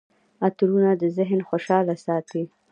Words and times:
عطرونه 0.45 0.91
د 1.01 1.03
ذهن 1.17 1.39
خوشحاله 1.49 1.95
ساتي. 2.05 2.43